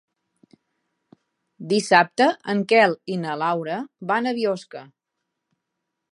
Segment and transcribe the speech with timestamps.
[1.73, 3.75] Dissabte en Quel i na Laura
[4.13, 4.81] van a Biosca.